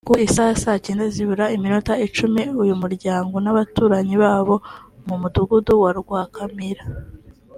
[0.07, 4.63] Ku isaha ya saa Cyenda zibura iminota icumi uyu muryango n’abaturanyi babo bo
[5.07, 6.83] mu Mugudugu wa Rwakaramira